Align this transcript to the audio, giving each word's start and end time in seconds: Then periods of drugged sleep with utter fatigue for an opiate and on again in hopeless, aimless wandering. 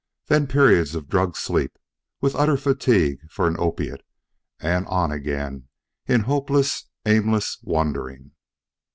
Then 0.25 0.47
periods 0.47 0.95
of 0.95 1.07
drugged 1.09 1.37
sleep 1.37 1.77
with 2.21 2.33
utter 2.33 2.57
fatigue 2.57 3.19
for 3.29 3.45
an 3.47 3.55
opiate 3.59 4.03
and 4.59 4.87
on 4.87 5.11
again 5.11 5.67
in 6.07 6.21
hopeless, 6.21 6.89
aimless 7.05 7.59
wandering. 7.61 8.31